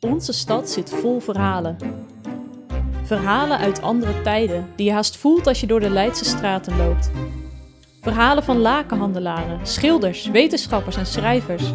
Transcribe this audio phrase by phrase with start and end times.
[0.00, 1.76] Onze stad zit vol verhalen.
[3.02, 7.10] Verhalen uit andere tijden die je haast voelt als je door de Leidse straten loopt.
[8.00, 11.72] Verhalen van lakenhandelaren, schilders, wetenschappers en schrijvers.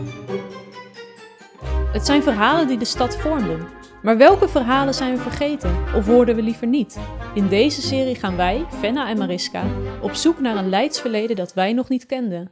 [1.91, 3.68] Het zijn verhalen die de stad vormden.
[4.02, 7.00] Maar welke verhalen zijn we vergeten of hoorden we liever niet?
[7.34, 9.64] In deze serie gaan wij, Fenna en Mariska,
[10.02, 12.52] op zoek naar een Leids verleden dat wij nog niet kenden.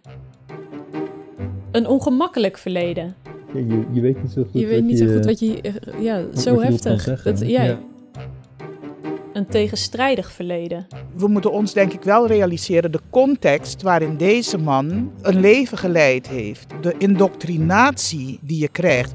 [1.73, 3.15] Een ongemakkelijk verleden.
[3.53, 5.39] Ja, je, je weet niet zo goed Je weet wat niet je, zo goed wat
[5.39, 5.61] je...
[5.61, 7.23] eh, Ja, wat zo je heftig.
[7.23, 7.79] Dat, ja, Ja.
[9.33, 10.87] Een tegenstrijdig verleden.
[11.15, 16.27] We moeten ons denk ik wel realiseren de context waarin deze man een leven geleid
[16.27, 16.65] heeft.
[16.81, 19.13] De indoctrinatie die je krijgt.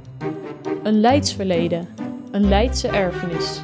[0.82, 1.86] Een Leids verleden.
[2.30, 3.62] Een Leidse erfenis.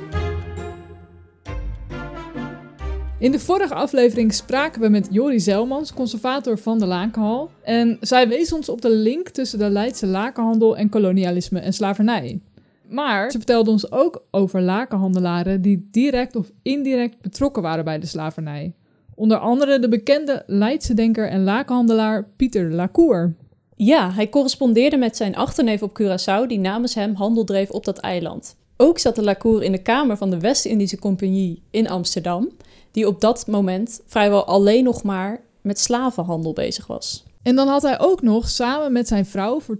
[3.24, 7.50] In de vorige aflevering spraken we met Jori Zelmans, conservator van de Lakenhal.
[7.62, 12.40] En zij wees ons op de link tussen de Leidse lakenhandel en kolonialisme en slavernij.
[12.88, 18.06] Maar ze vertelde ons ook over lakenhandelaren die direct of indirect betrokken waren bij de
[18.06, 18.72] slavernij.
[19.14, 23.34] Onder andere de bekende Leidse denker en lakenhandelaar Pieter Lacour.
[23.76, 27.98] Ja, hij correspondeerde met zijn achterneef op Curaçao die namens hem handel dreef op dat
[27.98, 28.56] eiland.
[28.76, 32.48] Ook zat de Lacour in de kamer van de West-Indische Compagnie in Amsterdam,
[32.94, 37.24] die op dat moment vrijwel alleen nog maar met slavenhandel bezig was.
[37.42, 39.78] En dan had hij ook nog samen met zijn vrouw voor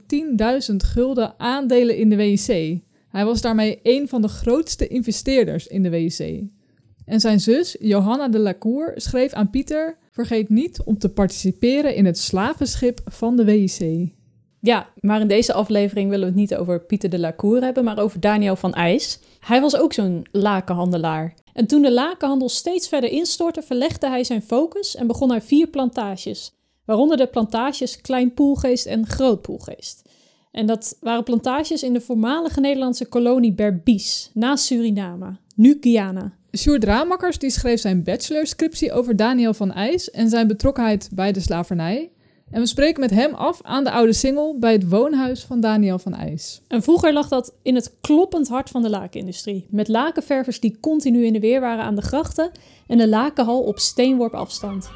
[0.70, 2.80] 10.000 gulden aandelen in de WIC.
[3.08, 6.42] Hij was daarmee een van de grootste investeerders in de WIC.
[7.04, 12.04] En zijn zus, Johanna de Lacour, schreef aan Pieter: Vergeet niet om te participeren in
[12.04, 14.08] het slavenschip van de WIC.
[14.60, 17.98] Ja, maar in deze aflevering willen we het niet over Pieter de Lacour hebben, maar
[17.98, 19.18] over Daniel van IJs.
[19.40, 21.34] Hij was ook zo'n lakenhandelaar.
[21.54, 25.66] En toen de lakenhandel steeds verder instortte, verlegde hij zijn focus en begon hij vier
[25.66, 26.52] plantages.
[26.84, 30.02] Waaronder de plantages Klein Poelgeest en Groot Poelgeest.
[30.50, 36.32] En dat waren plantages in de voormalige Nederlandse kolonie Berbice, naast Suriname, nu Guyana.
[36.56, 41.40] Sjoerd Ramakkers die schreef zijn bachelorscriptie over Daniel van IJs en zijn betrokkenheid bij de
[41.40, 42.10] slavernij.
[42.50, 45.98] En we spreken met hem af aan de oude singel bij het woonhuis van Daniel
[45.98, 46.62] van IJs.
[46.68, 49.66] En vroeger lag dat in het kloppend hart van de lakenindustrie.
[49.70, 52.50] Met lakenververs die continu in de weer waren aan de grachten
[52.86, 54.90] en de lakenhal op steenworp afstand.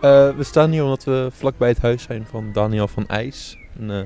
[0.00, 3.90] Eh, we staan hier omdat we vlakbij het huis zijn van Daniel van IJs, een
[3.90, 4.00] eh,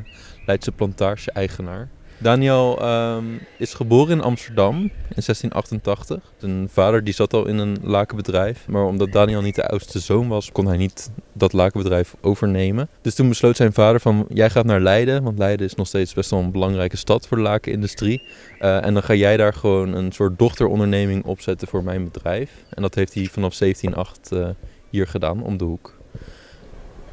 [0.47, 1.89] Leidse plantage-eigenaar.
[2.19, 3.25] Daniel ehm,
[3.59, 4.91] is geboren in Amsterdam in
[5.25, 6.33] 1688.
[6.39, 10.29] Zijn vader die zat al in een lakenbedrijf, maar omdat Daniel niet de oudste zoon
[10.29, 12.89] was, kon hij niet dat lakenbedrijf overnemen.
[13.01, 16.15] Dus toen besloot zijn vader van, jij gaat naar Leiden, want Leiden is nog steeds
[16.15, 18.23] best wel een belangrijke stad voor de lakenindustrie.
[18.59, 22.51] Eh, en dan ga jij daar gewoon een soort dochteronderneming opzetten voor mijn bedrijf.
[22.69, 24.49] En dat heeft hij vanaf 1708 eh,
[24.91, 25.95] hier gedaan, om de hoek.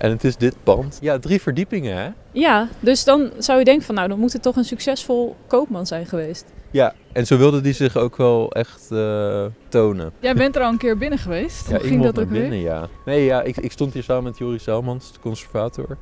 [0.03, 0.97] En het is dit pand.
[1.01, 2.09] Ja, drie verdiepingen hè?
[2.31, 5.85] Ja, dus dan zou je denken van nou, dan moet het toch een succesvol koopman
[5.85, 6.45] zijn geweest.
[6.71, 10.11] Ja, en zo wilde die zich ook wel echt eh, tonen.
[10.19, 11.69] Jij bent er al een keer binnen geweest.
[11.69, 12.87] Ja, ik mocht naar binnen, ja.
[13.05, 15.97] Nee, ja, ik, ik stond hier samen met Joris Zelmans, de conservator.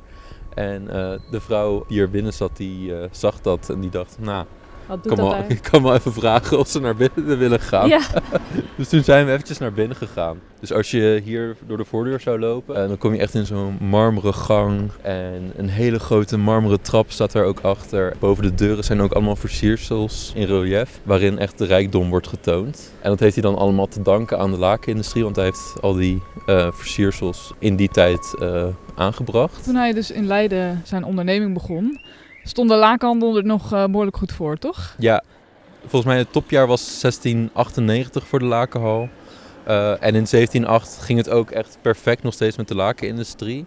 [0.54, 4.16] En eh, de vrouw die er binnen zat, die eh, zag dat en die dacht,
[4.20, 4.46] nou,
[4.86, 5.50] Wat ik doet kan, dat wel, daar?
[5.50, 7.88] ik kan wel even vragen of ze naar binnen willen gaan.
[7.88, 8.00] Ja,
[8.76, 10.40] Dus toen zijn we eventjes naar binnen gegaan.
[10.60, 13.46] Dus als je hier door de voordeur zou lopen, eh, dan kom je echt in
[13.46, 14.90] zo'n marmeren gang.
[15.02, 18.16] En een hele grote marmeren trap staat daar ook achter.
[18.18, 22.92] Boven de deuren zijn ook allemaal versiersels in relief, waarin echt de rijkdom wordt getoond.
[23.00, 25.94] En dat heeft hij dan allemaal te danken aan de lakenindustrie, want hij heeft al
[25.94, 29.64] die eh, versiersels in die tijd eh, aangebracht.
[29.64, 32.00] Toen hij dus in Leiden zijn onderneming begon,
[32.44, 34.94] stond de lakenhandel er nog eh, behoorlijk goed voor, toch?
[34.98, 35.22] Ja,
[35.80, 39.08] volgens mij het topjaar was 1698 voor de lakenhal.
[39.64, 43.66] Eh, en in 1708 ging het ook echt perfect nog steeds met de lakenindustrie.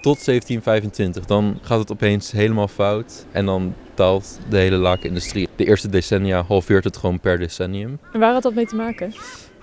[0.00, 1.24] Tot 1725.
[1.24, 3.26] Dan gaat het opeens helemaal fout.
[3.32, 5.48] En dan daalt de hele lakenindustrie.
[5.56, 7.98] De eerste decennia halveert het gewoon per decennium.
[8.12, 9.12] en waar had dat mee te maken?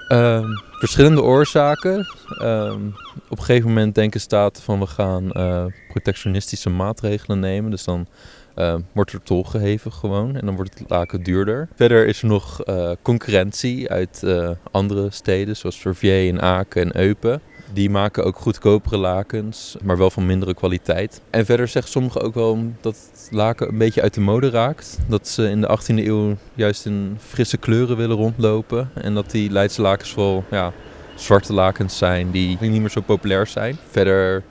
[0.07, 2.07] Ehm, verschillende oorzaken.
[2.39, 2.87] Ehm,
[3.29, 7.71] op een gegeven moment denken staten van we gaan eh, protectionistische maatregelen nemen.
[7.71, 8.07] Dus dan
[8.55, 11.67] eh, wordt er tol geheven gewoon en dan wordt het laken duurder.
[11.75, 17.01] Verder is er nog eh, concurrentie uit eh, andere steden zoals Verviers en Aken en
[17.01, 17.41] Eupen.
[17.73, 21.21] Die maken ook goedkopere lakens, maar wel van mindere kwaliteit.
[21.29, 24.97] En verder zeggen sommigen ook wel dat het laken een beetje uit de mode raakt.
[25.07, 28.89] Dat ze in de 18e eeuw juist in frisse kleuren willen rondlopen.
[28.93, 30.73] En dat die Leidse lakens vooral ja,
[31.15, 33.77] zwarte lakens zijn die niet meer zo populair zijn.
[33.89, 34.43] Verder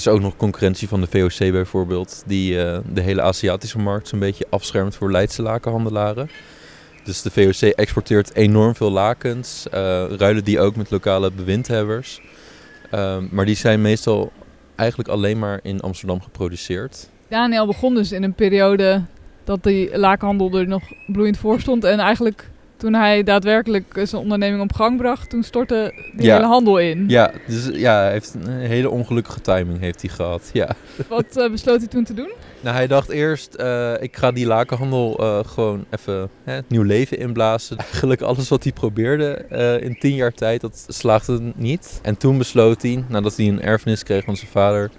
[0.00, 4.18] is ook nog concurrentie van de VOC bijvoorbeeld, die eh, de hele Aziatische markt zo'n
[4.18, 6.30] beetje afschermt voor Leidse lakenhandelaren.
[7.04, 12.20] Dus de VOC exporteert enorm veel lakens, eh, ruilen die ook met lokale bewindhebbers.
[12.90, 14.32] Ehm, maar die zijn meestal
[14.76, 17.08] eigenlijk alleen maar in Amsterdam geproduceerd.
[17.28, 19.02] Daniel begon dus in een periode
[19.44, 21.84] dat die lakenhandel er nog bloeiend voor stond.
[21.84, 22.48] En eigenlijk
[22.80, 26.34] toen hij daadwerkelijk zijn onderneming op gang bracht, toen stortte die Ja.
[26.34, 27.04] hele handel in.
[27.08, 30.50] Ja, dus ja, hij heeft een hele ongelukkige timing heeft hij gehad.
[30.52, 30.68] Ja.
[31.08, 32.30] Wat eh, besloot hij toen te doen?
[32.60, 37.18] Nou, hij dacht eerst, eh, ik ga die lakenhandel eh, gewoon even hè, nieuw leven
[37.18, 37.76] inblazen.
[37.90, 41.98] Eigenlijk alles wat hij probeerde eh, in tien jaar tijd, dat slaagde niet.
[42.02, 44.90] En toen besloot hij, nadat hij een erfenis kreeg van zijn vader,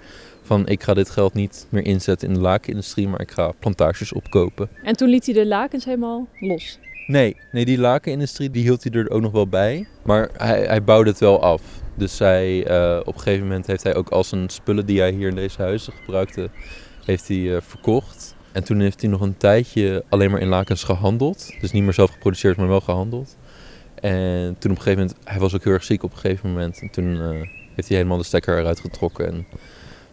[0.42, 4.12] van ik ga dit geld niet meer inzetten in de lakenindustrie, maar ik ga plantages
[4.12, 4.68] opkopen.
[4.82, 6.78] En toen liet hij de lakens helemaal los.
[7.06, 9.86] Nee, nee die lakenindustrie die hield hij er ook nog wel bij.
[10.02, 11.62] Maar hij, hij bouwde het wel af.
[11.94, 15.10] Dus hij, eh, op een gegeven moment heeft hij ook al zijn spullen die hij
[15.10, 16.50] hier in deze huizen gebruikte,
[17.04, 18.34] heeft hij, eh, verkocht.
[18.52, 21.50] En toen heeft hij nog een tijdje alleen maar in lakens gehandeld.
[21.60, 23.36] Dus niet meer zelf geproduceerd, maar wel gehandeld.
[23.94, 26.48] En toen op een gegeven moment, hij was ook heel erg ziek op een gegeven
[26.48, 26.80] moment.
[26.80, 27.28] En toen eh,
[27.74, 29.26] heeft hij helemaal de stekker eruit getrokken.
[29.26, 29.46] En,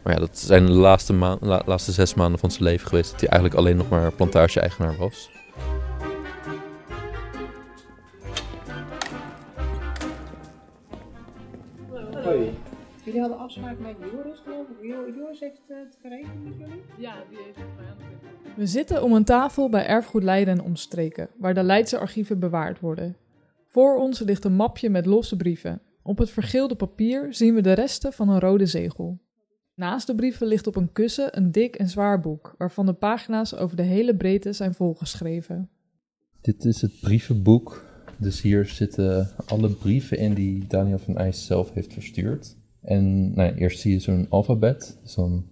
[0.04, 3.12] maar ja, dat zijn de laatste, la- laatste zes maanden van zijn leven geweest.
[3.12, 5.30] Dat hij eigenlijk alleen nog maar plantage-eigenaar was.
[13.10, 14.88] Jullie hadden afspraak met Joris, geloof ik.
[14.90, 16.82] Jo- Joris heeft het geregeld met jullie?
[16.98, 20.64] Ja, die heeft het mij aan We zitten om een tafel bij Erfgoed Leiden en
[20.64, 23.16] Omstreken, waar de Leidse archieven bewaard worden.
[23.68, 25.82] Voor ons ligt een mapje met losse brieven.
[26.04, 29.20] Op het vergeelde papier zien we de resten van een rode zegel.
[29.76, 33.56] Naast de brieven ligt op een kussen een dik en zwaar boek, waarvan de pagina's
[33.56, 35.70] over de hele breedte zijn volgeschreven.
[36.42, 37.86] Dit is het brievenboek.
[38.18, 42.58] Dus hier zitten alle brieven in die Daniel van IJs zelf heeft verstuurd.
[42.82, 44.98] En nou, ja, eerst zie je zo'n alfabet.
[45.04, 45.46] Dus dan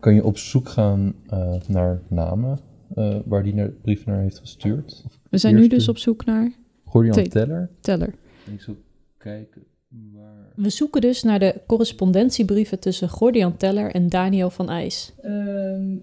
[0.00, 2.58] kan je op zoek gaan eh, naar namen
[2.94, 5.04] eh, waar die naar, brieven naar heeft gestuurd.
[5.30, 6.52] We zijn nu dus op zoek naar
[6.84, 7.28] Gordian.
[7.28, 7.70] Teller.
[7.80, 8.14] Teller.
[8.46, 8.76] En ik zal
[9.18, 9.62] kijken
[10.12, 10.52] waar...
[10.56, 15.12] We zoeken dus naar de correspondentiebrieven tussen Gordian Teller en Daniel van IJs.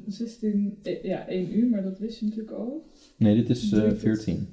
[0.08, 2.90] 16, ja, 1 uur, maar dat wist je natuurlijk al.
[3.18, 4.48] Nee, dit is eh, 14.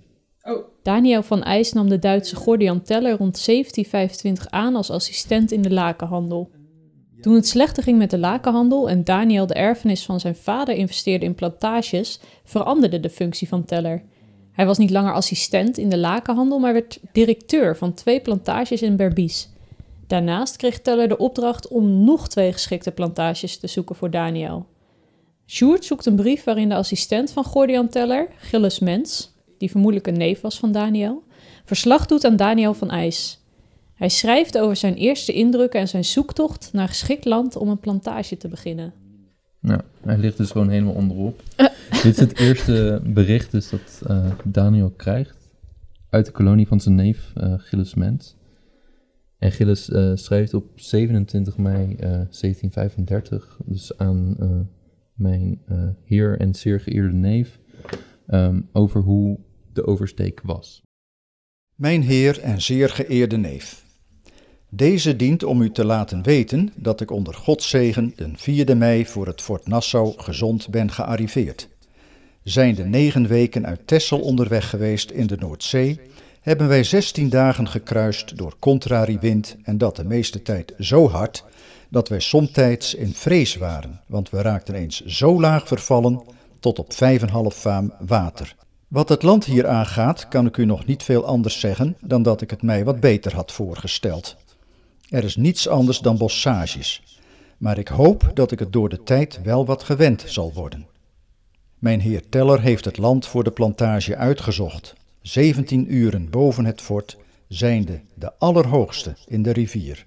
[0.83, 5.71] Daniel van IJs nam de Duitse Gordian Teller rond 1725 aan als assistent in de
[5.71, 6.51] lakenhandel.
[7.21, 11.25] Toen het slechter ging met de lakenhandel en Daniel de erfenis van zijn vader investeerde
[11.25, 14.03] in plantages, veranderde de functie van Teller.
[14.53, 18.97] Hij was niet langer assistent in de lakenhandel, maar werd directeur van twee plantages in
[18.97, 19.47] Berbice.
[20.07, 24.67] Daarnaast kreeg Teller de opdracht om nog twee geschikte plantages te zoeken voor Daniel.
[25.47, 30.19] Sjoerd zoekt een brief waarin de assistent van Gordian Teller, Gilles Mens, die vermoedelijk een
[30.19, 31.23] neef was van Daniel,
[31.65, 33.43] verslag doet aan Daniel van IJs.
[33.95, 38.37] Hij schrijft over zijn eerste indrukken en zijn zoektocht naar geschikt land om een plantage
[38.37, 38.93] te beginnen.
[39.61, 41.43] Nou, hij ligt dus gewoon helemaal onderop.
[42.03, 45.45] Dit is het eerste bericht dus dat eh, Daniel krijgt
[46.15, 48.37] uit de kolonie van zijn neef eh, Gilles Mens.
[49.39, 54.37] En Gilles eh, schrijft op 27 mei eh, 1735 dus aan
[55.15, 55.61] mijn
[56.05, 57.59] heer en zeer geëerde neef
[58.27, 59.39] ehm, over hoe
[59.73, 60.83] de oversteek was.
[61.75, 63.85] Mijn heer en zeer geëerde neef.
[64.71, 69.07] Deze dient om u te laten weten dat ik onder Gods zegen den 4e mei
[69.07, 71.69] voor het Fort Nassau gezond ben gearriveerd.
[72.43, 76.01] Zijn de negen weken uit Texel onderweg geweest in de Noordzee,
[76.41, 81.45] hebben wij 16 dagen gekruist door contrarie wind en dat de meeste tijd zo hard
[81.91, 86.23] dat wij somtijds in vrees waren, want we raakten eens zo laag vervallen
[86.65, 88.55] tot op 5,5 faam water.
[88.89, 92.41] Wat het land hier aangaat, kan ik u nog niet veel anders zeggen dan dat
[92.41, 94.37] ik het mij wat beter had voorgesteld.
[95.09, 97.03] Er is niets anders dan bossages,
[97.59, 100.87] maar ik hoop dat ik het door de tijd wel wat gewend zal worden.
[101.79, 107.17] Mijn heer Teller heeft het land voor de plantage uitgezocht, 17 uren boven het fort,
[107.49, 110.07] zijnde de allerhoogste in de rivier.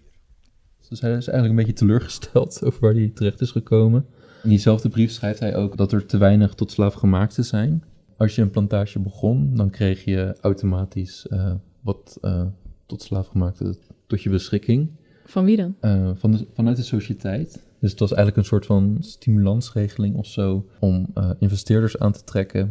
[0.89, 4.05] Dus hij is eigenlijk een beetje teleurgesteld over waar hij terecht is gekomen.
[4.47, 7.83] In diezelfde brief schrijft hij ook dat er te weinig tot slaafgemaakten zijn.
[8.17, 12.45] Als je een plantage begon, dan kreeg je automatisch eh, wat eh,
[12.85, 14.89] tot slaafgemaakten tot je beschikking.
[15.25, 15.75] Van wie dan?
[15.79, 17.63] eh, van de, vanuit de sociëteit.
[17.79, 22.69] Dus het was eigenlijk een soort van stimulansregeling of zo om investeerders aan te trekken.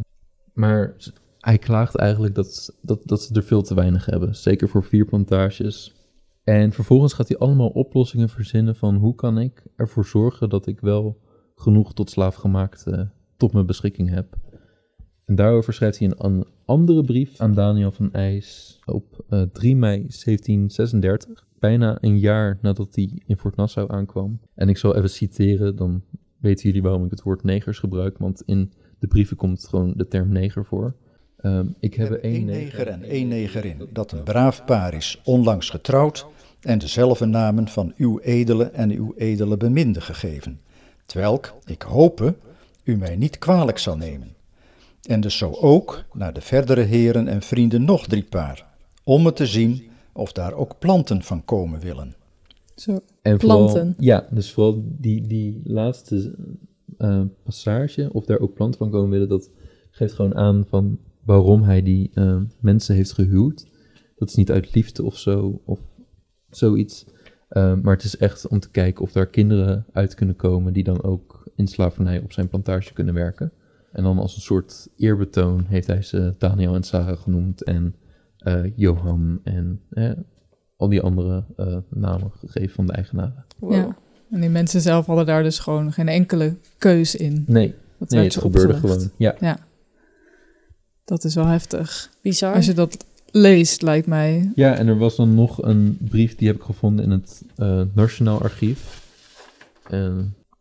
[0.53, 0.95] Maar
[1.39, 4.35] hij klaagt eigenlijk dat, dat, dat ze er veel te weinig hebben.
[4.35, 5.95] Zeker voor vier plantages.
[6.43, 10.79] En vervolgens gaat hij allemaal oplossingen verzinnen van hoe kan ik ervoor zorgen dat ik
[10.79, 11.25] wel
[11.57, 14.35] genoeg tot slaafgemaakte tot mijn beschikking heb.
[15.25, 19.75] En daarover schrijft hij een an- andere brief aan Daniel van IJs op eh, 3
[19.75, 24.39] mei 1736 bijna een jaar nadat hij in Fort Nassau aankwam.
[24.55, 26.01] En ik zal even citeren, dan
[26.39, 30.07] weten jullie waarom ik het woord negers gebruik, want in de brieven komt gewoon de
[30.07, 30.95] term neger voor.
[31.37, 35.21] Ehm, ik heb heb één één neger en één negerin, dat een braaf paar is,
[35.23, 36.25] onlangs getrouwd,
[36.61, 40.59] en dezelfde namen van uw edele en uw edele beminde gegeven,
[41.07, 42.35] twelk, ik hope,
[42.83, 44.35] u mij niet kwalijk zal nemen.
[45.01, 48.67] En dus zo ook naar de verdere heren en vrienden nog drie paar,
[49.03, 49.83] om het te zien
[50.13, 52.15] of daar ook planten van komen willen.
[52.75, 52.99] Zo.
[53.21, 53.73] En Planten.
[53.73, 56.35] Vooral, ja, dus vooral die, die laatste
[56.97, 59.49] eh, passage, of daar ook planten van komen willen, dat
[59.91, 63.67] geeft gewoon aan van waarom hij die eh, mensen heeft gehuwd.
[64.15, 65.79] Dat is niet uit liefde of zo, of
[66.49, 67.05] zoiets.
[67.47, 70.83] Eh, maar het is echt om te kijken of daar kinderen uit kunnen komen die
[70.83, 73.51] dan ook in slavernij op zijn plantage kunnen werken.
[73.91, 77.95] En dan als een soort eerbetoon heeft hij ze Daniel en Sarah genoemd en
[78.37, 80.11] eh, Johan en eh,
[80.77, 83.45] al die andere eh, namen gegeven van de eigenaren.
[83.69, 83.97] Ja.
[84.31, 87.43] En die mensen zelf hadden daar dus gewoon geen enkele keus in.
[87.47, 89.01] Nee, Dat nee het ze gebeurde opgelegd.
[89.17, 89.35] gewoon.
[89.39, 89.57] Ja.
[91.03, 92.09] Dat is wel heftig.
[92.21, 92.53] Bizar.
[92.53, 93.05] Als je dat
[93.37, 94.51] leest, lijkt mij.
[94.55, 97.81] ja, en er was dan nog een brief die heb ik gevonden in het eh,
[97.93, 99.05] Nationaal Archief.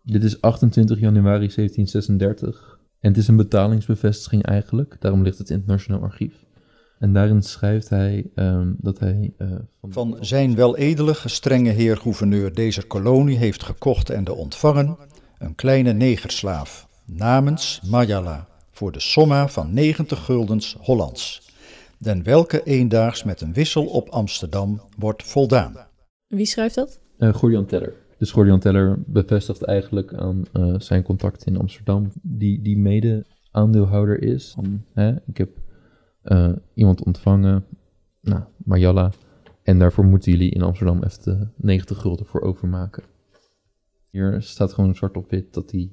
[0.02, 2.78] Dit is 28 januari 1736.
[3.00, 4.96] En het is een betalingsbevestiging eigenlijk.
[5.00, 6.32] Daarom ligt het in het Nationaal Archief.
[6.98, 9.32] En daarin schrijft hij ehm, dat hij...
[9.38, 9.46] eh,
[9.82, 14.96] Van zijn weledele gestrenge heer gouverneur deze kolonie heeft gekocht en de ontvangen
[15.38, 21.45] een kleine negerslaaf, namens Majala, voor de somma van 90 guldens Hollands,
[21.98, 25.76] den welke eendaags met een wissel op Amsterdam wordt voldaan.
[26.26, 27.00] Wie schrijft dat?
[27.18, 27.92] Eh Gordian Teller.
[28.18, 34.22] Dus Gordian Teller bevestigt eigenlijk aan eh, zijn contact in Amsterdam, die, die mede aandeelhouder
[34.22, 34.52] is.
[34.54, 35.50] Van, hè, ik heb
[36.22, 37.64] eh, iemand ontvangen,
[38.20, 39.12] nou, Mayalla,
[39.62, 43.02] en daarvoor moeten jullie in Amsterdam even de 90 gulden voor overmaken.
[44.10, 45.92] Hier staat gewoon zwart op wit dat hij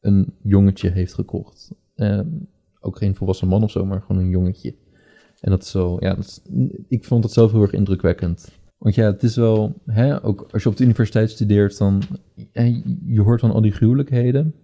[0.00, 1.72] een jongetje heeft gekocht.
[2.80, 4.74] Ook geen volwassen man of zo, maar gewoon een jongetje.
[5.42, 6.42] En dat is wel, ja, dat
[6.88, 8.50] ik vond het zelf heel erg indrukwekkend.
[8.78, 12.02] Want ja, het is wel, hè, ook als je op de universiteit studeert, dan,
[13.06, 14.54] je hoort van al die gruwelijkheden.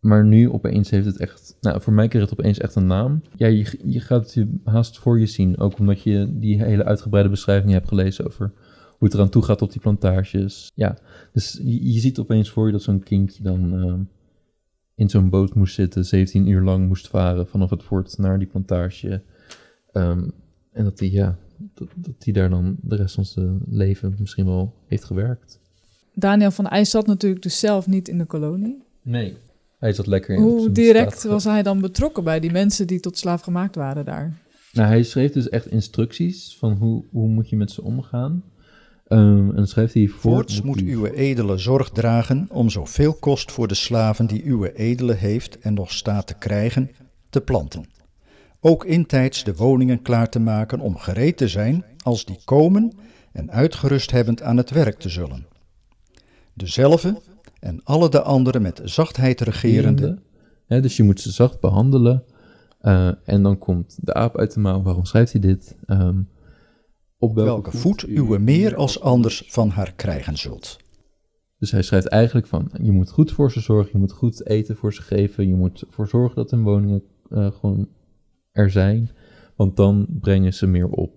[0.00, 3.22] Maar nu opeens heeft het echt, nou, voor mij kreeg het opeens echt een naam.
[3.36, 6.84] Ja, je, je gaat het je haast voor je zien, ook omdat je die hele
[6.84, 8.52] uitgebreide beschrijving hebt gelezen over
[8.98, 10.72] hoe het eraan toe gaat op die plantages.
[10.74, 10.98] Ja,
[11.32, 13.94] dus je, je ziet opeens voor je dat zo'n kindje dan eh,
[14.94, 18.48] in zo'n boot moest zitten, 17 uur lang moest varen vanaf het fort naar die
[18.48, 19.22] plantage.
[19.92, 20.28] Ehm,
[20.72, 21.38] en dat hij, ja,
[21.74, 25.60] dat, dat hij daar dan de rest van zijn leven misschien wel heeft gewerkt.
[26.14, 28.82] Daniel van IJs zat natuurlijk dus zelf niet in de kolonie.
[29.02, 29.36] Nee.
[29.78, 33.18] Hij zat lekker in Hoe direct was hij dan betrokken bij die mensen die tot
[33.18, 34.38] slaaf gemaakt waren daar?
[34.72, 38.44] Nou, hij schreef dus echt instructies van hoe, hoe moet je met ze omgaan.
[39.06, 40.32] Ehm, en dan schreef hij voor...
[40.32, 45.14] Voorts moet uw edele zorg dragen om zoveel kost voor de slaven die uw edele
[45.14, 46.90] heeft en nog staat te krijgen,
[47.30, 47.84] te planten.
[48.60, 52.92] Ook intijds de woningen klaar te maken om gereed te zijn als die komen
[53.32, 55.46] en uitgerust hebbend aan het werk te zullen.
[56.54, 57.22] Dezelfde
[57.60, 60.18] en alle de anderen met zachtheid regerende,
[60.66, 62.24] dus je moet ze zacht behandelen.
[62.78, 64.82] Eh, en dan komt de aap uit de mouw.
[64.82, 65.76] Waarom schrijft hij dit?
[65.86, 66.22] Ehm,
[67.18, 70.76] op welke, welke voet uw meer als anders van haar krijgen zult.
[71.58, 74.76] Dus hij schrijft eigenlijk van, je moet goed voor ze zorgen, je moet goed eten
[74.76, 77.88] voor ze geven, je moet ervoor zorgen dat hun woningen eh, gewoon
[78.58, 79.10] er zijn,
[79.56, 81.12] want dan brengen ze meer op.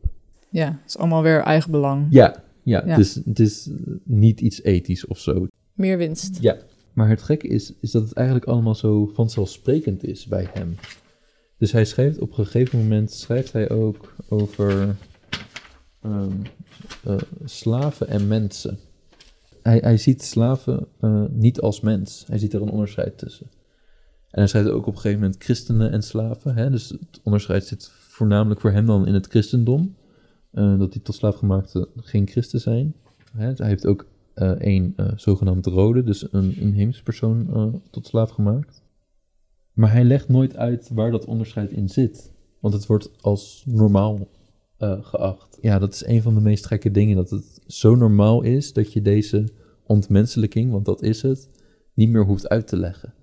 [0.50, 2.08] Ja, het is allemaal weer eigen belang.
[2.10, 2.90] Ja, ja, Ja.
[2.90, 3.70] Het, is, het is
[4.04, 5.48] niet iets ethisch of zo.
[5.74, 6.38] Meer winst.
[6.42, 6.58] Ja,
[6.94, 10.76] maar het gekke is, is dat het eigenlijk allemaal zo vanzelfsprekend is bij hem.
[11.58, 14.96] Dus hij schrijft op een gegeven moment, schrijft hij ook over
[16.02, 16.32] ehm,
[17.04, 18.80] eh, slaven en mensen.
[19.62, 22.24] Hij, hij ziet slaven eh, niet als mens.
[22.28, 23.48] Hij ziet er een onderscheid tussen.
[24.32, 26.56] En hij schrijft ook op een gegeven moment christenen en slaven.
[26.56, 26.70] Hè?
[26.70, 29.96] Dus het onderscheid zit voornamelijk voor hem dan in het christendom.
[30.52, 32.96] Eh, dat die tot slaafgemaakten geen christen zijn.
[33.32, 33.52] Hè?
[33.56, 38.84] Hij heeft ook eh een eh, zogenaamd rode, dus een inheemse persoon tot slaaf gemaakt.
[39.74, 42.32] Maar hij legt nooit uit waar dat onderscheid in zit.
[42.60, 44.28] Want het wordt als normaal
[45.02, 45.58] geacht.
[45.62, 47.16] Ja, dat is een van de meest gekke dingen.
[47.16, 49.48] Dat het zo normaal is dat je deze
[49.86, 51.50] ontmenselijking, want dat is het,
[51.94, 53.14] niet meer hoeft uit te leggen.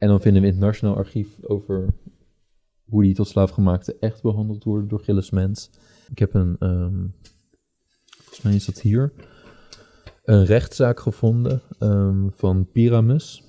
[0.00, 1.94] En dan vinden we in het Nationaal Archief over
[2.84, 5.70] hoe die tot slaafgemaakten echt behandeld worden door Gilles Mens.
[6.10, 7.06] Ik heb een, ehm,
[8.16, 9.12] volgens mij is dat hier,
[10.24, 13.42] een rechtszaak gevonden ehm, van Pyramus.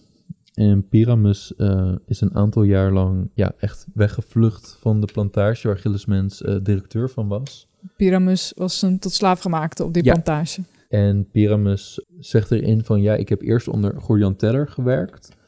[0.54, 5.78] En Pyramus eh, is een aantal jaar lang ja, echt weggevlucht van de plantage waar
[5.78, 7.68] Gilles Mens eh, directeur van was.
[7.98, 10.12] Pyramus was een tot slaaf gemaakte op die Ja.
[10.14, 10.62] plantage.
[10.90, 15.40] En Pyramus zegt erin van ja, ik heb eerst onder Gordian Teller gewerkt.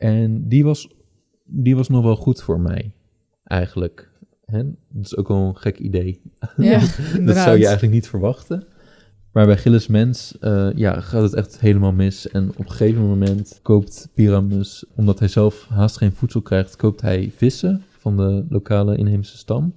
[0.00, 0.88] En die was,
[1.44, 2.92] die was nog wel goed voor mij,
[3.44, 4.10] eigenlijk.
[4.44, 4.62] Hè?
[4.88, 6.20] Dat is ook wel een gek idee.
[6.56, 6.78] Ja,
[7.26, 8.66] dat zou je eigenlijk niet verwachten.
[9.32, 12.28] Maar bij Gilles Mens eh, ja, gaat het echt helemaal mis.
[12.28, 17.00] En op een gegeven moment koopt Pyramus, omdat hij zelf haast geen voedsel krijgt, koopt
[17.00, 19.74] hij vissen van de lokale inheemse stam.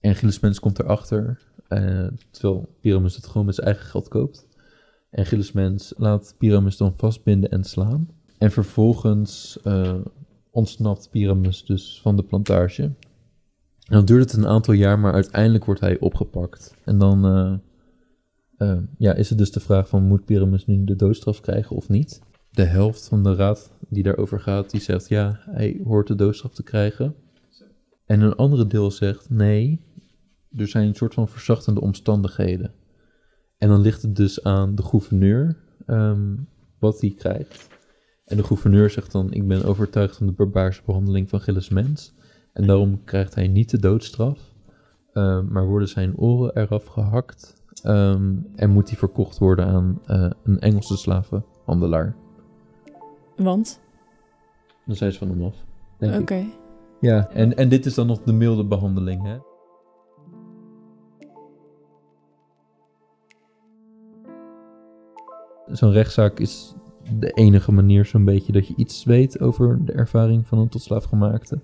[0.00, 1.38] En Gilles Mens komt erachter,
[1.68, 4.46] eh, terwijl Pyramus het gewoon met zijn eigen geld koopt.
[5.10, 8.08] En Gilles Mens laat Pyramus dan vastbinden en slaan.
[8.42, 9.98] En vervolgens eh,
[10.50, 12.82] ontsnapt Pyramus dus van de plantage.
[12.82, 12.94] En
[13.86, 16.74] dan duurt het een aantal jaar, maar uiteindelijk wordt hij opgepakt.
[16.84, 17.54] En dan eh,
[18.56, 21.88] eh, ja, is het dus de vraag van, moet Pyramus nu de doodstraf krijgen of
[21.88, 22.20] niet?
[22.50, 26.54] De helft van de raad die daarover gaat, die zegt ja, hij hoort de doodstraf
[26.54, 27.14] te krijgen.
[28.04, 29.80] En een andere deel zegt nee,
[30.56, 32.72] er zijn een soort van verzachtende omstandigheden.
[33.58, 35.56] En dan ligt het dus aan de gouverneur
[35.86, 36.36] ehm,
[36.78, 37.71] wat hij krijgt.
[38.32, 42.14] En de gouverneur zegt dan, ik ben overtuigd van de barbaarse behandeling van Gilles Mens.
[42.52, 44.54] En daarom krijgt hij niet de doodstraf,
[45.12, 50.30] ehm, maar worden zijn oren eraf gehakt ehm, en moet hij verkocht worden aan eh,
[50.44, 52.16] een Engelse slavenhandelaar.
[53.36, 53.80] Want?
[54.86, 55.64] Dan zijn ze van hem af.
[56.20, 56.44] Oké.
[57.00, 59.36] Ja, en, en dit is dan nog de milde behandeling, hè?
[65.66, 66.74] Zo'n rechtszaak is
[67.18, 70.82] de enige manier zo'n beetje dat je iets weet over de ervaring van een tot
[70.82, 71.62] slaafgemaakte.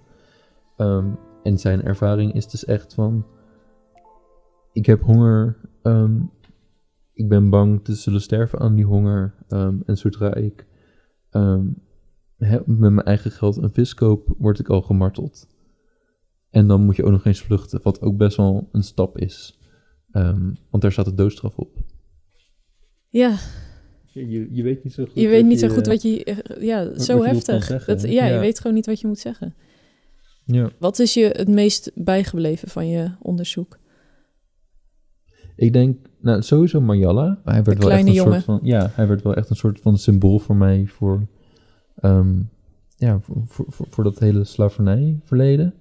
[0.76, 1.08] Ehm,
[1.42, 3.26] en zijn ervaring is dus echt van...
[4.72, 6.20] Ik heb honger, ehm,
[7.12, 9.34] ik ben bang te zullen sterven aan die honger.
[9.48, 10.66] ehm, en zodra ik
[12.66, 15.48] met mijn eigen geld een vis koop, word ik al gemarteld.
[16.50, 19.60] En dan moet je ook nog eens vluchten, wat ook best wel een stap is.
[20.70, 21.76] Want daar staat de doodstraf op.
[23.08, 23.36] Ja,
[24.26, 25.14] Je, je weet niet zo goed.
[25.20, 26.24] je weet niet zo goed wat je...
[26.24, 27.84] eh, Ja, zo heftig.
[27.84, 28.08] Dat, hè?
[28.08, 28.40] ja, je Ja.
[28.40, 29.54] weet gewoon niet wat je moet zeggen.
[30.44, 30.70] Ja.
[30.78, 33.78] Wat is je het meest bijgebleven van je onderzoek?
[35.56, 37.40] Ik denk, nou sowieso Marjalla.
[37.44, 38.32] Hij werd wel echt een jongen.
[38.32, 41.26] soort van, ja, hij werd wel echt een soort van symbool voor mij voor,
[41.96, 42.42] ehm,
[42.96, 45.74] ja, voor, voor, voor, voor dat hele slavernijverleden.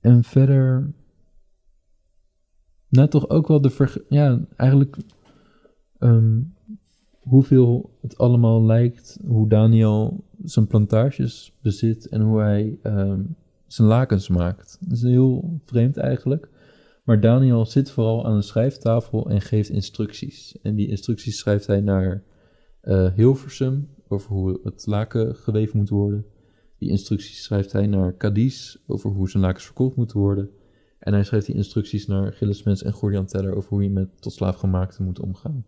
[0.00, 0.92] En verder,
[2.88, 4.96] nou toch ook wel de, ja, eigenlijk
[5.98, 6.40] ehm,
[7.20, 13.22] hoeveel het allemaal lijkt, hoe Daniel zijn plantages bezit en hoe hij ehm,
[13.66, 14.78] zijn lakens maakt.
[14.80, 16.48] Dat is heel vreemd eigenlijk.
[17.04, 20.58] Maar Daniel zit vooral aan een schrijftafel en geeft instructies.
[20.62, 22.22] En die instructies schrijft hij naar
[22.80, 26.24] eh, Hilversum over hoe het laken geweven moet worden.
[26.78, 30.50] Die instructies schrijft hij naar Cadiz over hoe zijn lakens verkocht moeten worden.
[30.98, 34.22] En hij schrijft die instructies naar Gilles Mens en Gordian Teller over hoe je met
[34.22, 35.64] tot slaafgemaakte moet omgaan.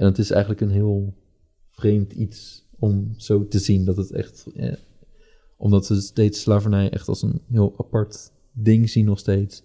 [0.00, 1.14] En het is eigenlijk een heel
[1.68, 4.46] vreemd iets om zo te zien dat het echt.
[4.54, 4.72] eh,
[5.56, 9.62] omdat ze steeds slavernij echt als een heel apart ding zien nog steeds.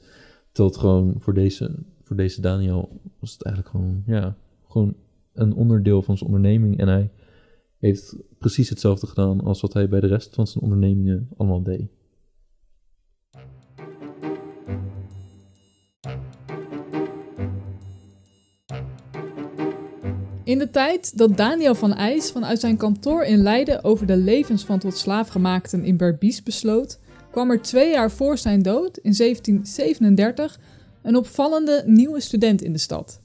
[0.54, 4.96] Het gewoon voor deze, voor deze Daniel was het eigenlijk gewoon, ja, gewoon
[5.34, 6.78] een onderdeel van zijn onderneming.
[6.80, 7.12] En hij
[7.78, 11.90] heeft precies hetzelfde gedaan als wat hij bij de rest van zijn ondernemingen allemaal deed.
[20.46, 24.66] In de tijd dat Daniel van IJs vanuit zijn kantoor in Leiden over de levens
[24.66, 27.00] van tot slaafgemaakten in Berbice besloot,
[27.32, 30.60] kwam er twee jaar voor zijn dood, in 1737,
[31.02, 33.22] een opvallende nieuwe student in de stad.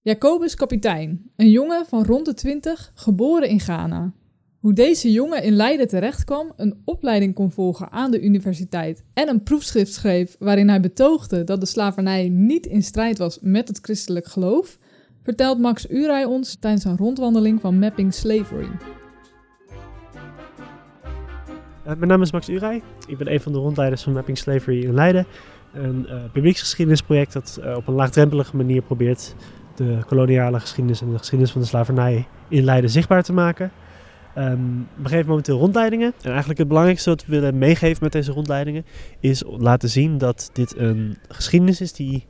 [0.00, 4.12] Jacobus Kapitein, een jongen van rond de 20, geboren in Ghana.
[4.58, 9.42] Hoe deze jongen in Leiden terechtkwam, een opleiding kon volgen aan de universiteit en een
[9.42, 14.26] proefschrift schreef waarin hij betoogde dat de slavernij niet in strijd was met het christelijk
[14.26, 14.78] geloof,
[15.28, 18.68] vertelt Max Urij ons tijdens een rondwandeling van Mapping Slavery.
[21.86, 22.82] Uh, mijn naam is Max Urij.
[23.06, 25.26] Ik ben een van de rondleiders van Mapping Slavery in Leiden.
[25.72, 29.34] Een uh, publieksgeschiedenisproject dat uh, op een laagdrempelige manier probeert
[29.74, 33.70] de koloniale geschiedenis en de geschiedenis van de slavernij in Leiden zichtbaar te maken.
[34.38, 36.12] Um, we geven momenteel rondleidingen.
[36.22, 38.84] En eigenlijk het belangrijkste wat we willen meegeven met deze rondleidingen
[39.20, 42.26] is laten zien dat dit een geschiedenis is die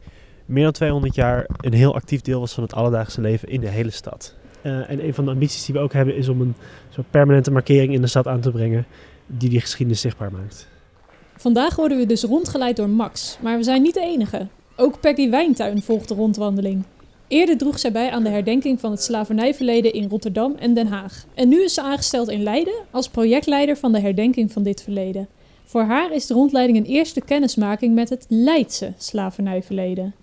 [0.49, 3.69] meer dan 200 jaar een heel actief deel was van het alledaagse leven in de
[3.69, 4.35] hele stad.
[4.63, 6.55] Uh, en een van de ambities die we ook hebben is om een
[6.91, 8.87] soort permanente markering in de stad aan te brengen
[9.27, 10.69] die die geschiedenis zichtbaar maakt.
[11.37, 14.47] Vandaag worden we dus rondgeleid door Max, maar we zijn niet de enige.
[14.77, 16.85] Ook Peggy Wijntuin volgt de rondwandeling.
[17.29, 21.25] Eerder droeg zij bij aan de herdenking van het slavernijverleden in Rotterdam en Den Haag.
[21.35, 25.29] En nu is ze aangesteld in Leiden als projectleider van de herdenking van dit verleden.
[25.65, 30.15] Voor haar is de rondleiding een eerste kennismaking met het Leidse slavernijverleden.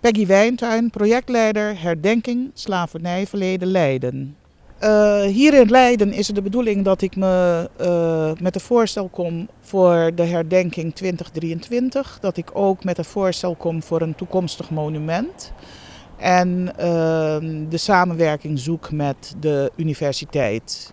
[0.00, 4.36] Peggy Wijntuin, projectleider Herdenking Slavernijverleden Leiden.
[4.82, 9.08] Uh, hier in Leiden is het de bedoeling dat ik me uh, met een voorstel
[9.08, 12.18] kom voor de herdenking 2023.
[12.20, 15.52] Dat ik ook met een voorstel kom voor een toekomstig monument.
[16.16, 17.36] En uh,
[17.68, 20.92] de samenwerking zoek met de universiteit.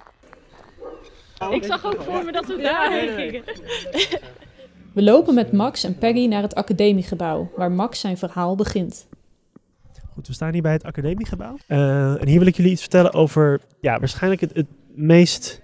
[1.49, 3.43] Ik zag ook voor me dat we daarheen gingen.
[4.97, 9.07] We lopen met Max en Peggy naar het academiegebouw, waar Max zijn verhaal begint.
[10.13, 11.57] Goed, we staan hier bij het academiegebouw.
[11.67, 15.61] Uh, en hier wil ik jullie iets vertellen over ja, waarschijnlijk het, meest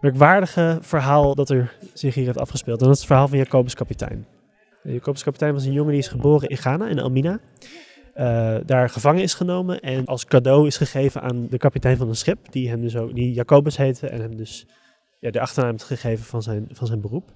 [0.00, 2.78] merkwaardige verhaal dat er zich hier heeft afgespeeld.
[2.80, 4.26] En dat is het verhaal van Jacobus Kapitein.
[4.82, 7.40] Jacobus Kapitein was een jongen die is geboren in Ghana, in Almina.
[8.16, 12.16] Uh, daar gevangen is genomen en als cadeau is gegeven aan de kapitein van een
[12.16, 14.66] schip, die hem dus ook, die Jacobus heette en hem dus
[15.20, 17.32] ja, de achternaam heeft gegeven van zijn, van zijn beroep.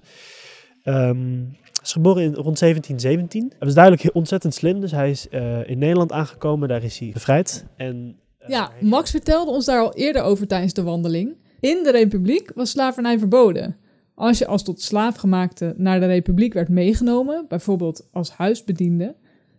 [0.83, 3.41] Um, is geboren in, rond 1717.
[3.49, 7.09] Hij was duidelijk ontzettend slim, dus hij is uh, in Nederland aangekomen, daar is hij
[7.13, 7.65] bevrijd.
[7.77, 11.35] En, uh, ja, Max vertelde ons daar al eerder over tijdens de wandeling.
[11.59, 13.77] In de Republiek was slavernij verboden.
[14.15, 19.15] Als je als tot slaafgemaakte naar de Republiek werd meegenomen, bijvoorbeeld als huisbediende,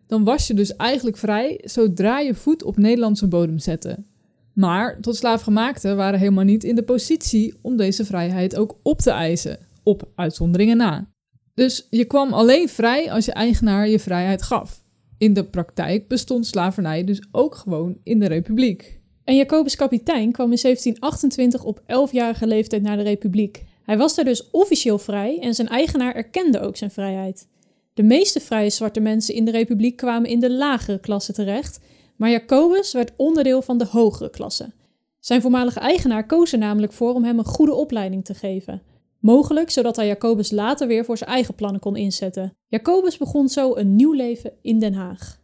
[0.06, 4.04] dan was je dus eigenlijk vrij zodra je voet op Nederlandse bodem zette.
[4.52, 9.11] Maar tot slaafgemaakten waren helemaal niet in de positie om deze vrijheid ook op te
[9.11, 11.12] eisen, op uitzonderingen na.
[11.55, 14.83] Dus je kwam alleen vrij als je eigenaar je vrijheid gaf.
[15.19, 19.01] In de praktijk bestond slavernij dus ook gewoon in de Republiek.
[19.25, 23.65] En Jacobus Kapitein kwam in 1728 op 11-jarige leeftijd naar de Republiek.
[23.83, 27.49] Hij was daar dus officieel vrij en zijn eigenaar erkende ook zijn vrijheid.
[27.95, 31.81] De meeste vrije zwarte mensen in de Republiek kwamen in de lagere klasse terecht,
[32.17, 34.73] maar Jacobus werd onderdeel van de hogere klasse.
[35.21, 38.83] Zijn voormalige eigenaar koos er namelijk voor om hem een goede opleiding te geven.
[39.22, 42.56] Mogelijk zodat hij Jacobus later weer voor zijn eigen plannen kon inzetten.
[42.68, 45.40] Jacobus begon zo een nieuw leven in Den Haag.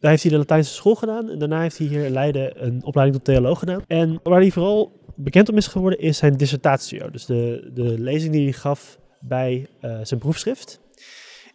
[0.00, 2.84] Daar heeft hij de Latijnse school gedaan en daarna heeft hij hier in Leiden een
[2.84, 3.82] opleiding tot theoloog gedaan.
[3.86, 8.32] En waar hij vooral bekend om is geworden is zijn dissertatio, dus de, de lezing
[8.32, 10.80] die hij gaf bij uh, zijn proefschrift.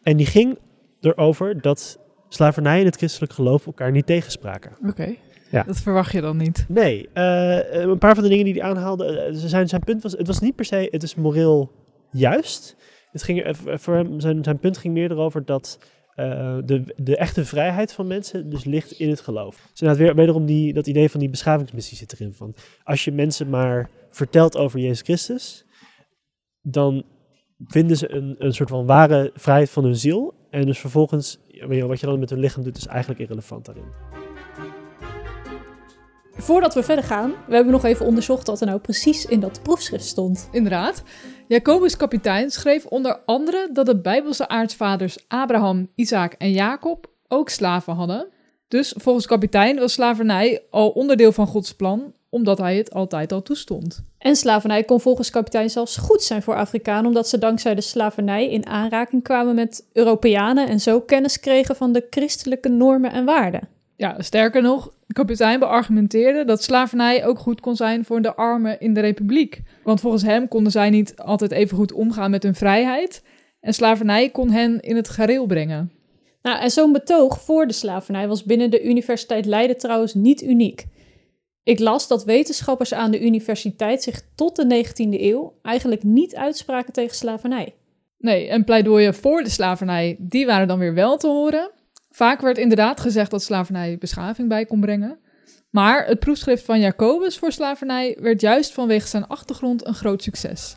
[0.03, 0.58] En die ging
[1.01, 1.99] erover dat
[2.30, 4.71] slavernij en het christelijk geloof elkaar niet tegenspraken.
[4.80, 4.89] Oké.
[4.89, 5.19] Okay.
[5.52, 5.64] Ja.
[5.64, 6.66] Dat verwacht je dan niet.
[6.68, 10.12] Nee, uh, een paar van de dingen die hij aanhaalde, uh, zijn, zijn punt was,
[10.12, 11.72] het was niet per se, het is moreel
[12.12, 12.76] juist.
[13.12, 15.80] Het ging, voor hem, zijn, zijn punt ging meer erover dat
[16.16, 19.56] uh, de, de echte vrijheid van mensen dus ligt in het geloof.
[19.72, 22.34] Dus inderdaad weer, wederom die, dat idee van die beschavingsmissie zit erin.
[22.34, 25.66] Van als je mensen maar vertelt over Jezus Christus,
[26.62, 27.04] dan
[27.66, 30.34] vinden ze een, een soort van ware vrijheid van hun ziel.
[30.50, 31.40] En dus vervolgens,
[31.88, 34.16] wat je dan met hun lichaam doet, is eigenlijk irrelevant daarin.
[36.39, 39.63] Voordat we verder gaan, we hebben nog even onderzocht wat er nou precies in dat
[39.63, 40.50] proefschrift stond.
[40.52, 41.04] Inderdaad.
[41.47, 47.93] Jacobus kapitein schreef onder andere dat de Bijbelse aartsvaders Abraham, Isaac en Jacob ook slaven
[47.93, 48.28] hadden.
[48.67, 53.41] Dus volgens kapitein was slavernij al onderdeel van Gods plan, omdat hij het altijd al
[53.41, 54.04] toestond.
[54.17, 58.50] En slavernij kon volgens kapitein zelfs goed zijn voor Afrikanen, omdat ze dankzij de slavernij
[58.50, 63.76] in aanraking kwamen met Europeanen en zo kennis kregen van de christelijke normen en waarden.
[63.98, 68.94] Ja, sterker nog, kapitein beargumenteerde dat slavernij ook goed kon zijn voor de armen in
[68.94, 69.62] de republiek.
[69.84, 73.24] Want volgens hem konden zij niet altijd even goed omgaan met hun vrijheid.
[73.60, 75.92] En slavernij kon hen in het gareel brengen.
[76.42, 80.86] Nou, en zo'n betoog voor de slavernij was binnen de Universiteit Leiden trouwens niet uniek.
[81.64, 86.94] Ik las dat wetenschappers aan de universiteit zich tot de 19e eeuw eigenlijk niet uitspraken
[86.94, 87.76] tegen slavernij.
[88.18, 91.70] Nee, en pleidooien voor de slavernij, die waren dan weer wel te horen.
[92.17, 95.19] Vaak werd inderdaad gezegd dat slavernij beschaving bij kon brengen.
[95.69, 100.75] Maar het proefschrift van Jacobus voor slavernij werd juist vanwege zijn achtergrond een groot succes.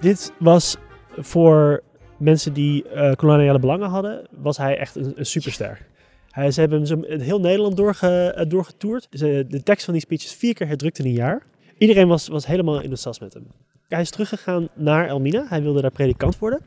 [0.00, 0.76] Dit was
[1.16, 1.82] voor
[2.18, 5.86] mensen die uh, koloniale belangen hadden, was hij echt een, superster.
[6.30, 9.06] Hij, ze hebben hem heel Nederland doorge, uh, doorgetoerd.
[9.10, 11.42] De tekst van die speech is vier keer herdrukt in een jaar.
[11.78, 13.46] Iedereen was, was helemaal in de sas met hem.
[13.88, 15.46] Hij is teruggegaan naar Elmina.
[15.48, 16.60] Hij wilde daar predikant worden.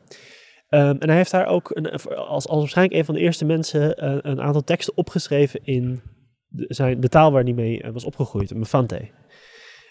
[0.74, 4.06] Um, en hij heeft daar ook een, als, als waarschijnlijk een van de eerste mensen
[4.06, 6.02] een, een aantal teksten opgeschreven in
[6.46, 8.96] de, zijn, de taal waar hij mee was opgegroeid, Mefante.
[9.00, 9.10] Uh,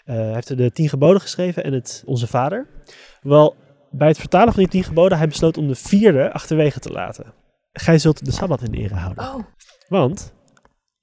[0.04, 2.66] hij heeft de tien geboden geschreven en het Onze Vader.
[3.20, 3.56] Wel,
[3.90, 7.34] bij het vertalen van die tien geboden, hij besloot om de vierde achterwege te laten.
[7.72, 9.24] Gij zult de Sabbat in ere houden.
[9.24, 9.44] Oh.
[9.88, 10.34] Want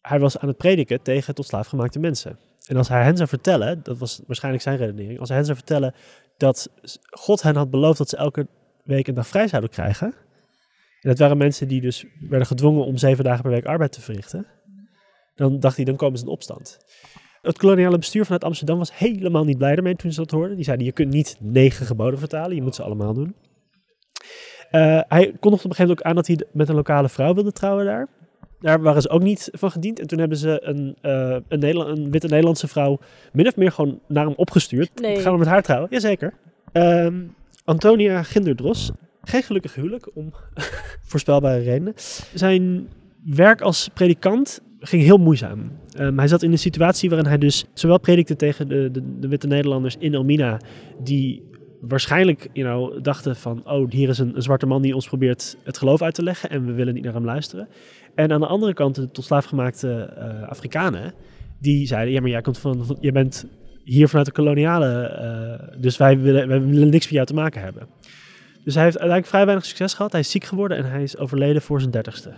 [0.02, 2.39] hij was aan het prediken tegen tot slaaf gemaakte mensen.
[2.68, 5.58] En als hij hen zou vertellen, dat was waarschijnlijk zijn redenering, als hij hen zou
[5.58, 5.94] vertellen
[6.38, 6.70] dat
[7.10, 8.48] God hen had beloofd dat ze elke
[8.89, 10.08] week een dag vrij zouden krijgen.
[11.02, 14.02] En dat waren mensen die dus werden gedwongen om zeven dagen per week arbeid te
[14.02, 14.47] verrichten.
[15.36, 16.78] Dan dacht hij, dan komen ze in opstand.
[17.41, 20.56] Het koloniale bestuur vanuit Amsterdam was helemaal niet blij ermee toen ze dat hoorden.
[20.56, 23.36] Die zeiden, je kunt niet negen geboden vertalen, je moet ze allemaal doen.
[24.71, 27.34] Uh, hij kondigde op een gegeven moment ook aan dat hij met een lokale vrouw
[27.34, 28.08] wilde trouwen daar.
[28.60, 29.99] Daar waren ze ook niet van gediend.
[29.99, 32.99] En toen hebben ze een, uh, een, Nederland, een witte Nederlandse vrouw
[33.34, 35.02] min of meer gewoon naar hem opgestuurd.
[35.02, 35.19] Nee.
[35.19, 35.89] Gaan we met haar trouwen?
[35.91, 36.34] Jazeker.
[36.73, 37.36] Um,
[37.70, 38.92] Antonia Ginderdros.
[39.22, 40.34] Geen gelukkig huwelijk, om
[41.12, 41.94] voorspelbare redenen.
[42.34, 42.88] Zijn
[43.26, 45.72] werk als predikant ging heel moeizaam.
[46.00, 49.28] Um, hij zat in een situatie waarin hij dus zowel predikte tegen de, de, de
[49.28, 50.60] witte Nederlanders in Elmina,
[51.04, 51.44] die
[51.82, 55.78] waarschijnlijk you know, dachten van, oh, hier is een, zwarte man die ons probeert het
[55.78, 57.68] geloof uit te leggen en we willen niet naar hem luisteren.
[58.16, 61.14] En aan de andere kant de tot slaafgemaakte uh, Afrikanen,
[61.60, 63.46] die zeiden, ja, maar jij komt van, je bent
[63.89, 64.89] hier vanuit de koloniale,
[65.71, 67.88] uh, dus wij willen, wij willen niks met jou te maken hebben.
[68.63, 70.12] Dus hij heeft uiteindelijk vrij weinig succes gehad.
[70.12, 72.34] Hij is ziek geworden en hij is overleden voor zijn dertigste.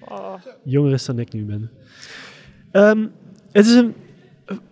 [0.00, 0.34] Oh.
[0.64, 1.70] Jonger is dan ik nu ben.
[2.72, 3.12] Um,
[3.52, 3.94] het is een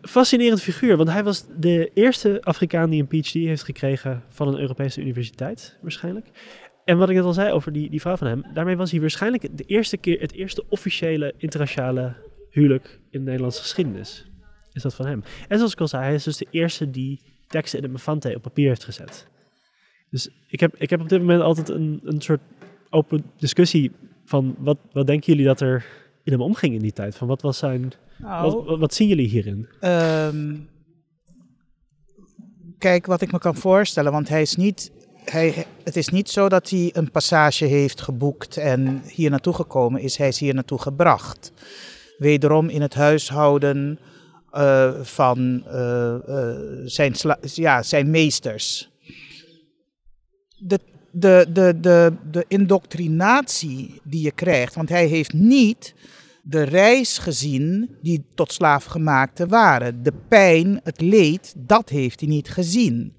[0.02, 4.60] fascinerend figuur, want hij was de eerste Afrikaan die een PhD heeft gekregen van een
[4.60, 6.26] Europese universiteit, waarschijnlijk.
[6.84, 9.00] En wat ik net al zei over die, die vrouw van hem, daarmee was hij
[9.00, 12.12] waarschijnlijk de eerste keer het eerste officiële internationale
[12.50, 14.29] huwelijk in de Nederlandse geschiedenis.
[14.72, 15.22] Is dat van hem.
[15.48, 18.34] En zoals ik al zei, hij is dus de eerste die teksten in de Mafante
[18.36, 19.26] op papier heeft gezet.
[20.10, 22.40] Dus ik heb, ik heb op dit moment altijd een, een soort
[22.90, 23.92] open discussie
[24.24, 25.84] van wat, wat denken jullie dat er
[26.22, 27.16] in hem omging in die tijd?
[27.16, 29.68] Van wat was zijn nou, wat, wat, zien jullie hierin?
[29.80, 30.68] Um,
[32.78, 34.92] kijk, wat ik me kan voorstellen, want hij is niet,
[35.24, 40.00] hij, het is niet zo dat hij een passage heeft geboekt en hier naartoe gekomen
[40.00, 40.16] is.
[40.16, 41.52] Hij is hier naartoe gebracht.
[42.18, 43.98] Wederom in het huishouden
[44.54, 46.50] uh, van uh, uh,
[46.84, 48.90] zijn, ja, zijn meesters.
[50.58, 50.78] De,
[51.10, 55.94] de, de, de, de indoctrinatie die je krijgt, want hij heeft niet
[56.42, 60.02] de reis gezien die tot slaafgemaakte waren.
[60.02, 63.12] De pijn, het leed, dat heeft hij niet gezien.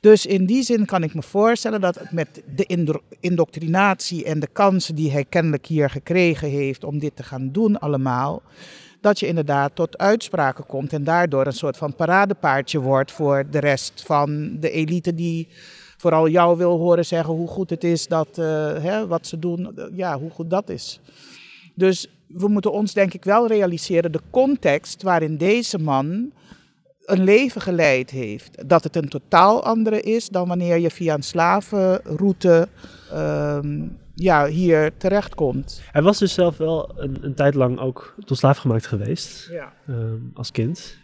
[0.00, 4.94] Dus in die zin kan ik me voorstellen dat met de indoctrinatie en de kansen
[4.94, 8.42] die hij kennelijk hier gekregen heeft om dit te gaan doen allemaal,
[9.06, 13.58] dat je inderdaad tot uitspraken komt en daardoor een soort van paradepaardje wordt voor de
[13.58, 15.48] rest van de elite die
[15.96, 18.44] vooral jou wil horen zeggen hoe goed het is dat uh,
[18.82, 21.00] hè, wat ze doen, ja, hoe goed dat is.
[21.74, 26.32] Dus we moeten ons denk ik wel realiseren de context waarin deze man
[27.04, 28.68] een leven geleid heeft.
[28.68, 32.68] Dat het een totaal andere is dan wanneer je via een slavenroute
[33.14, 35.82] um, ja, hier terechtkomt.
[35.90, 39.72] Hij was dus zelf wel een, een tijd lang ook tot slaaf gemaakt geweest ja.
[39.88, 40.98] um, als kind.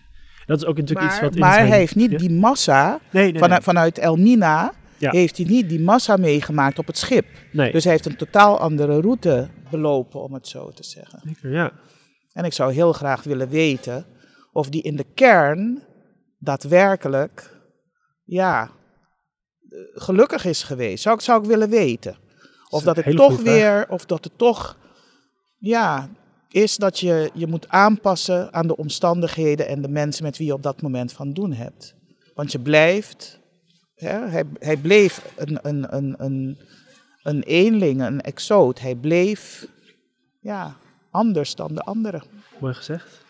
[0.47, 1.39] Dat is ook natuurlijk maar, iets wat.
[1.39, 3.61] Maar hij heeft niet die massa nee, nee, vanuit, nee.
[3.61, 5.11] vanuit El Nina ja.
[5.11, 7.27] heeft hij niet die massa meegemaakt op het schip.
[7.53, 7.73] Nee.
[7.73, 11.21] Dus hij heeft een totaal andere route belopen, om het zo te zeggen.
[11.25, 11.73] Zeker, ja.
[12.33, 14.07] En ik zou heel graag willen weten
[14.53, 15.83] of die in de kern
[16.39, 17.61] daadwerkelijk,
[18.25, 18.71] ja,
[19.93, 21.03] gelukkig is geweest.
[21.03, 22.17] Zou ik, zou ik willen weten.
[22.73, 24.77] Of dat, het toch weer, of dat het toch,
[25.59, 26.09] ja,
[26.49, 30.53] is dat je je moet aanpassen aan de omstandigheden en de mensen met wie je
[30.53, 31.95] op dat moment van doen hebt.
[32.35, 33.41] Want je blijft
[34.09, 36.59] hij, hij bleef een, een, een, een,
[37.23, 38.81] een eenling, een exoot.
[38.81, 39.67] Hij bleef
[40.41, 40.77] ja,
[41.11, 42.23] anders dan de anderen.
[42.59, 43.22] Mooi gezegd.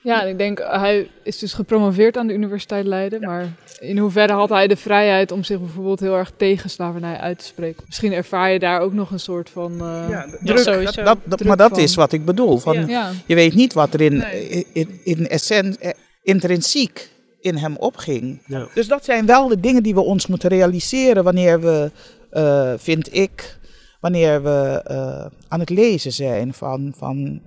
[0.00, 3.20] Ja, ik denk, hij is dus gepromoveerd aan de Universiteit Leiden.
[3.20, 7.38] Maar in hoeverre had hij de vrijheid om zich bijvoorbeeld heel erg tegen slavernij uit
[7.38, 7.82] te spreken?
[7.86, 10.58] Misschien ervaar je daar ook nog een soort van uh, ja, druk.
[10.58, 11.02] Sowieso.
[11.02, 12.58] Dat, dat, maar dat is wat ik bedoel.
[12.58, 13.10] Van, ja.
[13.26, 14.66] Je weet niet wat er in, nee.
[14.72, 15.90] in, in essentie, eh,
[16.22, 18.42] intrinsiek in hem opging.
[18.46, 18.66] Ja.
[18.74, 21.90] Dus dat zijn wel de dingen die we ons moeten realiseren wanneer we,
[22.32, 23.58] uh, vind ik,
[24.00, 27.40] wanneer we uh, aan het lezen zijn van, van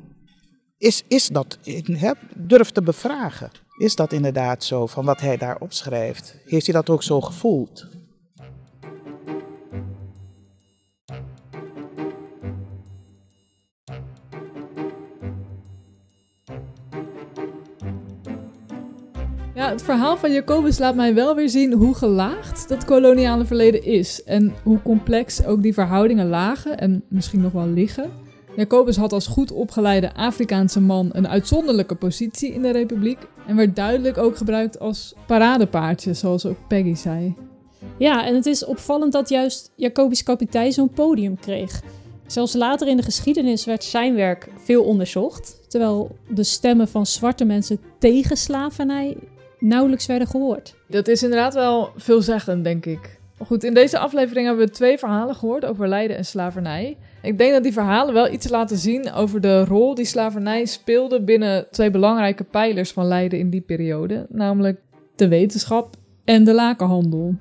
[0.82, 3.52] is, is dat, hè, durf te bevragen.
[3.78, 6.36] Is dat inderdaad zo van wat hij daar opschrijft?
[6.46, 7.88] Heeft hij dat ook zo gevoeld?
[19.54, 23.84] Ja, het verhaal van Jacobus laat mij wel weer zien hoe gelaagd dat koloniale verleden
[23.84, 24.24] is.
[24.24, 28.31] En hoe complex ook die verhoudingen lagen en misschien nog wel liggen.
[28.56, 33.20] Jacobus had als goed opgeleide Afrikaanse man een uitzonderlijke positie in de republiek.
[33.48, 37.36] En werd duidelijk ook gebruikt als paradepaardje, zoals ook Peggy zei.
[37.98, 41.82] Ja, en het is opvallend dat juist Jacobus kapitein zo'n podium kreeg.
[42.26, 47.46] Zelfs later in de geschiedenis werd zijn werk veel onderzocht, terwijl de stemmen van zwarte
[47.46, 49.18] mensen tegen slavernij
[49.60, 50.76] nauwelijks werden gehoord.
[50.88, 53.20] Dat is inderdaad wel veelzeggend, denk ik.
[53.46, 56.98] Goed, in deze aflevering hebben we twee verhalen gehoord over lijden en slavernij.
[57.22, 61.22] Ik denk dat die verhalen wel iets laten zien over de rol die slavernij speelde
[61.22, 64.80] binnen twee belangrijke pijlers van lijden in die periode, namelijk
[65.16, 67.36] de wetenschap en de lakenhandel.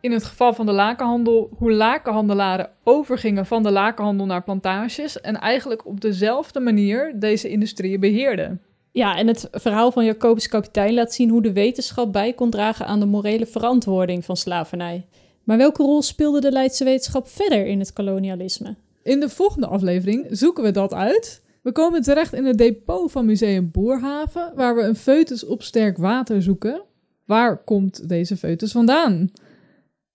[0.00, 5.40] in het geval van de lakenhandel hoe lakenhandelaren overgingen van de lakenhandel naar plantages en
[5.40, 8.60] eigenlijk op dezelfde manier deze industrieën beheerden.
[8.90, 12.86] Ja, en het verhaal van Jacobus Kapitein laat zien hoe de wetenschap bij kon dragen
[12.86, 15.06] aan de morele verantwoording van slavernij.
[15.44, 18.76] Maar welke rol speelde de Leidse wetenschap verder in het kolonialisme?
[19.02, 21.42] In de volgende aflevering zoeken we dat uit.
[21.62, 25.96] We komen terecht in het depot van Museum Boerhaven, waar we een foetus op sterk
[25.96, 26.82] water zoeken.
[27.24, 29.30] Waar komt deze foetus vandaan?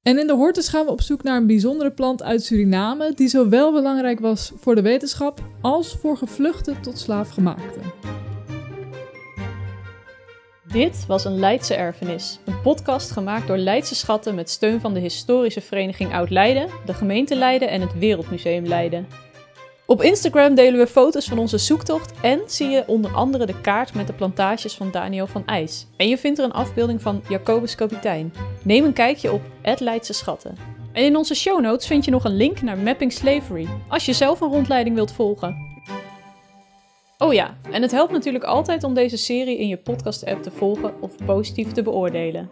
[0.02, 3.28] En in de hortus gaan we op zoek naar een bijzondere plant uit Suriname, die
[3.28, 7.82] zowel belangrijk was voor de wetenschap als voor gevluchte tot slaafgemaakten.
[10.78, 15.00] Dit was een Leidse erfenis, een podcast gemaakt door Leidse Schatten met steun van de
[15.00, 19.08] historische vereniging Oud-Leiden, de gemeente Leiden en het Wereldmuseum Leiden.
[19.86, 23.94] Op Instagram delen we foto's van onze zoektocht en zie je onder andere de kaart
[23.94, 25.86] met de plantages van Daniel van IJs.
[25.96, 28.34] En je vindt er een afbeelding van Jacobus Kapitein.
[28.64, 29.42] Neem een kijkje op
[29.78, 30.58] Leidse Schatten.
[30.92, 34.14] En in onze show notes vind je nog een link naar Mapping Slavery, als je
[34.14, 35.77] zelf een rondleiding wilt volgen.
[37.20, 41.02] Oh ja, en het helpt natuurlijk altijd om deze serie in je podcast-app te volgen
[41.02, 42.50] of positief te beoordelen.